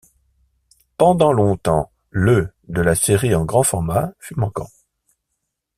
[0.97, 4.67] Pendant longtemps, le de la série en grand format fut manquant.